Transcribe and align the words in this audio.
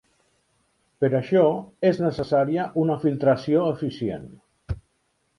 Per 1.03 1.09
això, 1.17 1.43
és 1.89 1.99
necessària 2.03 2.65
una 2.85 2.95
filtració 3.03 3.67
eficient. 3.75 4.25